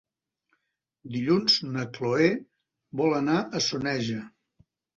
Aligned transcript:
Dilluns 1.15 1.57
na 1.75 1.85
Cloè 1.99 2.31
vol 3.03 3.17
anar 3.21 3.39
a 3.61 3.65
Soneja. 3.69 4.21